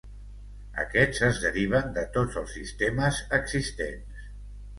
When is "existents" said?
3.41-4.27